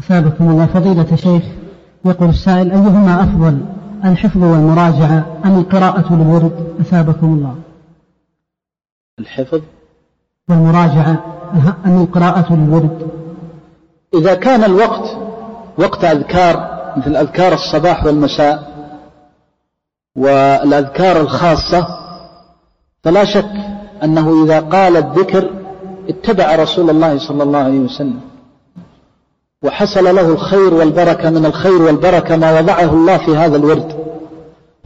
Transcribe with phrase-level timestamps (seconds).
[0.00, 1.42] أثابكم الله فضيلة شيخ.
[2.04, 3.60] يقول السائل أيهما أفضل
[4.04, 7.54] الحفظ والمراجعة أم القراءة للورد؟ أثابكم الله.
[9.18, 9.60] الحفظ
[10.48, 11.24] والمراجعة
[11.86, 13.08] أم القراءة للورد؟
[14.14, 15.16] إذا كان الوقت
[15.78, 18.68] وقت أذكار مثل أذكار الصباح والمساء
[20.16, 21.86] والأذكار الخاصة
[23.02, 23.52] فلا شك
[24.04, 25.50] أنه إذا قال الذكر
[26.08, 28.20] اتبع رسول الله صلى الله عليه وسلم.
[29.64, 33.92] وحصل له الخير والبركة من الخير والبركة ما وضعه الله في هذا الورد.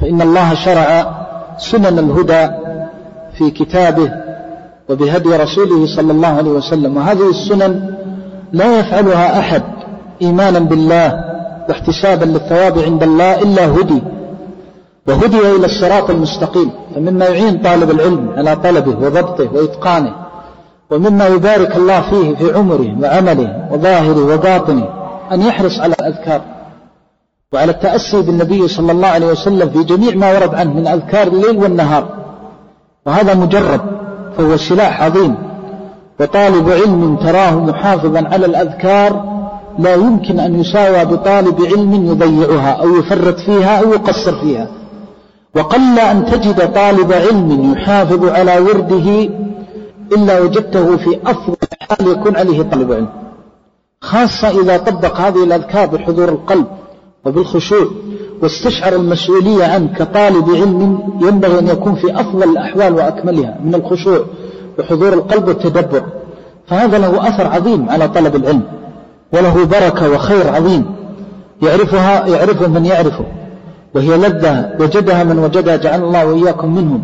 [0.00, 1.16] فإن الله شرع
[1.58, 2.48] سنن الهدى
[3.38, 4.12] في كتابه
[4.88, 6.96] وبهدي رسوله صلى الله عليه وسلم.
[6.96, 7.94] وهذه السنن
[8.52, 9.62] لا يفعلها أحد
[10.22, 11.24] إيمانا بالله
[11.68, 14.02] واحتسابا للثواب عند الله إلا هدي.
[15.08, 16.70] وهدي إلى الصراط المستقيم.
[16.94, 20.21] فمما يعين طالب العلم على طلبه وضبطه وإتقانه
[20.92, 24.88] ومما يبارك الله فيه في عمره وعمله وظاهره وباطنه
[25.32, 26.40] أن يحرص على الأذكار
[27.52, 31.56] وعلى التأسي بالنبي صلى الله عليه وسلم في جميع ما ورد عنه من أذكار الليل
[31.56, 32.04] والنهار.
[33.06, 33.80] وهذا مجرب
[34.36, 35.34] فهو سلاح عظيم.
[36.20, 39.24] وطالب علم تراه محافظا على الأذكار
[39.78, 44.66] لا يمكن أن يساوى بطالب علم يضيعها أو يفرط فيها أو يقصر فيها.
[45.56, 49.28] وقل أن تجد طالب علم يحافظ على ورده
[50.12, 53.08] إلا وجدته في أفضل حال يكون عليه طالب علم.
[54.00, 56.66] خاصة إذا طبق هذه الأذكار بحضور القلب
[57.24, 57.86] وبالخشوع
[58.42, 64.24] واستشعر المسؤولية عنه كطالب علم ينبغي أن يكون في أفضل الأحوال وأكملها من الخشوع
[64.78, 66.02] وحضور القلب والتدبر.
[66.66, 68.62] فهذا له أثر عظيم على طلب العلم
[69.32, 70.84] وله بركة وخير عظيم.
[71.62, 73.24] يعرفها يعرفه من يعرفه
[73.94, 77.02] وهي لذة وجدها من وجدها جعل الله وإياكم منهم.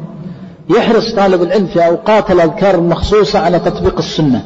[0.71, 4.45] يحرص طالب العلم في أوقات الأذكار المخصوصة على تطبيق السنة.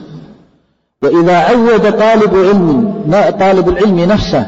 [1.03, 2.95] وإذا عود طالب علم
[3.41, 4.47] طالب العلم نفسه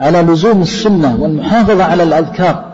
[0.00, 2.64] على لزوم السنة والمحافظة على الأذكار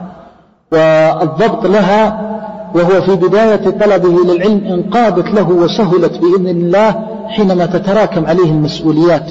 [0.72, 2.28] والضبط لها
[2.74, 9.30] وهو في بداية طلبه للعلم انقادت له وسهلت بإذن الله حينما تتراكم عليه المسؤوليات.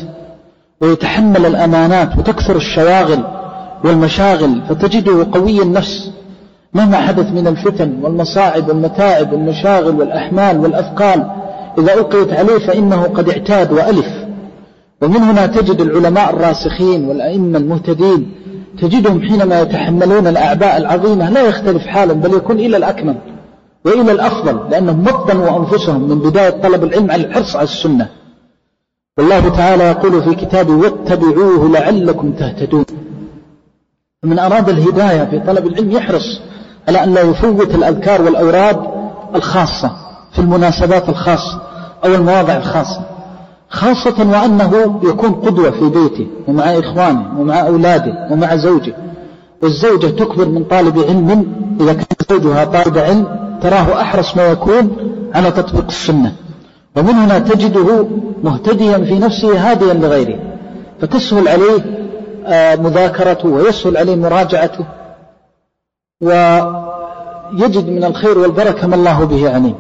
[0.82, 3.24] ويتحمل الأمانات وتكثر الشواغل
[3.84, 6.12] والمشاغل فتجده قوي النفس
[6.74, 11.32] مهما حدث من الفتن والمصاعب والمتاعب والمشاغل والأحمال والأثقال
[11.78, 14.08] إذا ألقيت عليه فإنه قد اعتاد وألف.
[15.02, 18.32] ومن هنا تجد العلماء الراسخين والأئمة المهتدين
[18.82, 21.30] تجدهم حينما يتحملون الأعباء العظيمة.
[21.30, 23.16] لا يختلف حالا بل يكون إلى الأكمل
[23.86, 28.10] وإلى الأفضل لأنهم مطنوا أنفسهم من بداية طلب العلم على الحرص على السنة.
[29.18, 32.86] والله تعالى يقول في كتابه واتبعوه لعلكم تهتدون.
[34.24, 36.42] من أراد الهداية في طلب العلم يحرص.
[36.88, 38.78] على أن لا يفوت الأذكار والأوراد
[39.36, 39.92] الخاصة
[40.34, 41.62] في المناسبات الخاصة
[42.06, 43.02] أو المواضع الخاصة.
[43.70, 48.94] خاصة وأنه يكون قدوة في بيته ومع إخوانه ومع أولاده ومع زوجه.
[49.62, 51.46] والزوجة تكبر من طالب علم
[51.82, 53.26] إذا كان زوجها طالب علم
[53.62, 54.92] تراه أحرص ما يكون
[55.36, 56.34] على تطبيق السنة.
[56.96, 58.08] ومن هنا تجده
[58.44, 60.40] مهتديا في نفسه هاديا لغيره.
[61.02, 62.02] فتسهل عليه
[62.46, 64.86] آه، مذاكرته ويسهل عليه مراجعته.
[66.22, 69.76] ويجد من الخير والبركة ما الله به عليم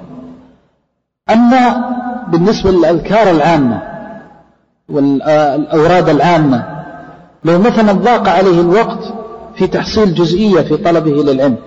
[1.29, 1.91] أما
[2.27, 3.81] بالنسبة للأذكار العامة
[4.89, 6.65] والأوراد العامة
[7.45, 9.13] لو مثلا ضاق عليه الوقت
[9.55, 11.57] في تحصيل جزئية في طلبه للعلم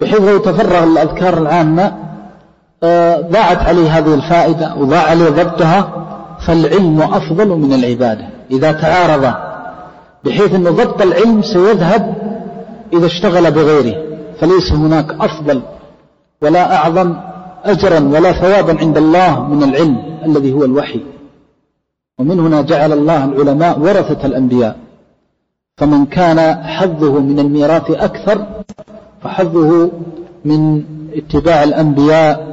[0.00, 1.92] بحيث لو تفرغ الأذكار العامة
[2.82, 6.06] آه، ضاعت عليه هذه الفائدة وضاع عليه ضبطها
[6.46, 8.28] فالعلم أفضل من العبادة.
[8.50, 9.34] إذا تعارض
[10.24, 12.29] بحيث أن ضبط العلم سيذهب
[12.92, 13.94] إذا اشتغل بغيره
[14.40, 15.62] فليس هناك أفضل
[16.42, 17.14] ولا أعظم
[17.64, 19.96] أجرا ولا ثوابا عند الله من العلم
[20.26, 21.00] الذي هو الوحي.
[22.18, 24.76] ومن هنا جعل الله العلماء ورثة الأنبياء.
[25.76, 28.46] فمن كان حظه من الميراث أكثر
[29.22, 29.90] فحظه
[30.44, 30.82] من
[31.14, 32.50] اتباع الأنبياء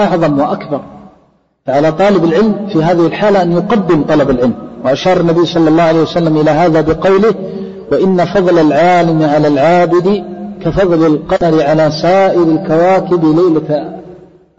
[0.00, 0.80] أعظم وأكبر.
[1.66, 4.54] فعلى طالب العلم في هذه الحالة أن يقدم طلب العلم.
[4.84, 7.34] وأشار النبي صلى الله عليه وسلم إلى هذا بقوله
[7.94, 10.24] وإن فضل العالم على العابد
[10.62, 14.00] كفضل القمر على سائر الكواكب ليلة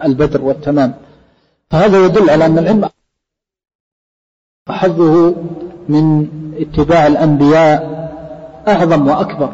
[0.05, 0.93] البدر والتمام.
[1.71, 2.89] فهذا يدل على أن العلم
[4.69, 5.35] حظه
[5.89, 6.27] من
[6.59, 8.09] اتباع الأنبياء
[8.67, 9.49] أعظم وأكبر.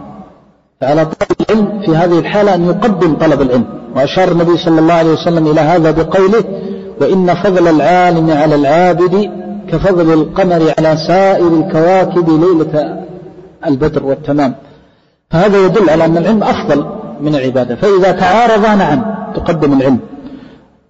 [0.81, 3.65] فعلى طالب العلم في هذه الحالة أن يقدم طلب العلم.
[3.95, 6.43] وأشار النبي صلى الله عليه وسلم إلى هذا بقوله
[7.01, 9.31] وإن فضل العالم على العابد
[9.71, 13.01] كفضل القمر على سائر الكواكب ليلة
[13.65, 14.55] البدر والتمام.
[15.29, 16.85] فهذا يدل على أن العلم أفضل
[17.21, 17.75] من العبادة.
[17.75, 19.99] فإذا تعارضا نعم تقدم العلم.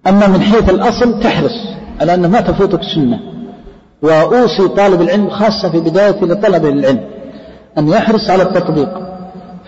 [0.06, 1.56] أما من حيث الأصل تحرص
[2.00, 3.20] على أن ما تفوتك سنة
[4.02, 7.00] وأوصي طالب العلم خاصة في بداية لطلبه العلم.
[7.78, 8.88] أن يحرص على التطبيق.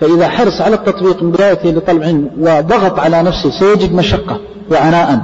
[0.01, 4.41] فإذا حرص على التطبيق من بدايته لطلب العلم وضغط على نفسه سيجد مشقة
[4.71, 5.21] وعناء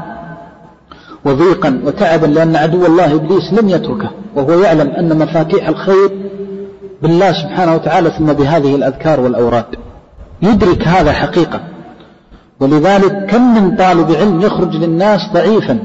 [1.24, 4.10] وضيقا وتعبا لأن عدو الله إبليس لم يتركه.
[4.36, 6.29] وهو يعلم أن مفاتيح الخير
[7.02, 9.64] بالله سبحانه وتعالى ثم بهذه الأذكار والأوراد.
[10.42, 11.60] يدرك هذا حقيقة.
[12.60, 15.78] ولذلك كم من طالب علم يخرج للناس ضعيفا.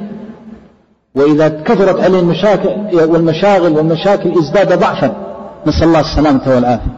[1.15, 5.15] وإذا كثرت عليه المشاكل والمشاغل والمشاكل ازداد ضعفا.
[5.67, 6.91] نسأل الله السلامة والعافية.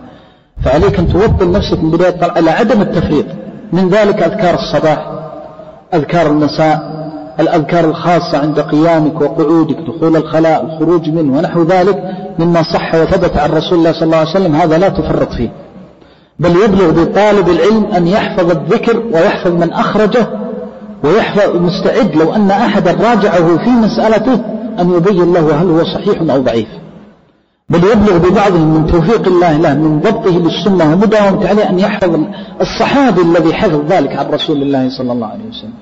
[0.63, 3.25] فعليك أن توطن نفسك من بداية على عدم التفريط
[3.73, 5.11] من ذلك أذكار الصباح
[5.93, 6.97] أذكار المساء
[7.39, 12.26] الأذكار الخاصة عند قيامك وقعودك دخول الخلاء الخروج منه ونحو ذلك.
[12.39, 15.49] مما صح وثبت عن رسول الله صلى الله عليه وسلم هذا لا تفرط فيه.
[16.39, 20.27] بل يبلغ بطالب العلم أن يحفظ الذكر ويحفظ من أخرجه
[21.03, 24.41] ويحفظ مستعد لو أن أحدا راجعه في مسألته
[24.79, 26.67] أن يبين له هل هو صحيح أو ضعيف.
[27.69, 32.19] بل يبلغ ببعضهم من توفيق الله له من ضبطه للسنة ومداومة عليه أن يحفظ
[32.61, 35.73] الصحابي الذي حفظ ذلك عن رسول الله صلى الله عليه وسلم.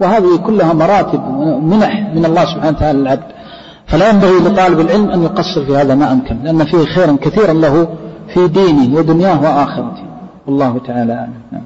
[0.00, 3.33] وهذه كلها مراتب ومنح من الله سبحانه وتعالى للعبد.
[3.94, 7.88] فلا ينبغي لطالب العلم أن يقصر في هذا ما أمكن لأن فيه خيرا كثيرا له
[8.34, 10.02] في دينه ودنياه وآخرته.
[10.46, 11.62] والله تعالى أعلم.